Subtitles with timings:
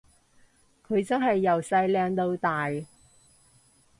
[0.87, 2.69] 佢真係由細靚到大